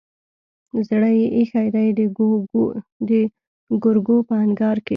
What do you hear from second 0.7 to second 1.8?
زړه يې ايښی